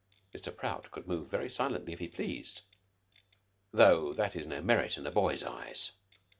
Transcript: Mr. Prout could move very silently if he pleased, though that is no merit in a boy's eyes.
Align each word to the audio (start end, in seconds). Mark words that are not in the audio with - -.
Mr. 0.33 0.55
Prout 0.57 0.89
could 0.89 1.07
move 1.07 1.27
very 1.29 1.47
silently 1.47 1.93
if 1.93 1.99
he 1.99 2.07
pleased, 2.07 2.61
though 3.71 4.13
that 4.13 4.35
is 4.35 4.47
no 4.47 4.59
merit 4.59 4.97
in 4.97 5.05
a 5.05 5.11
boy's 5.11 5.43
eyes. 5.43 5.91